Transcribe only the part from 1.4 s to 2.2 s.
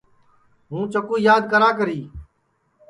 کراکری